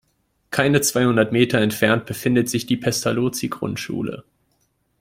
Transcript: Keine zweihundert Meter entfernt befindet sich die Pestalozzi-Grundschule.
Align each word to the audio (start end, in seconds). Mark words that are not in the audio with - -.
Keine 0.49 0.81
zweihundert 0.81 1.31
Meter 1.31 1.59
entfernt 1.59 2.07
befindet 2.07 2.49
sich 2.49 2.65
die 2.65 2.75
Pestalozzi-Grundschule. 2.75 4.23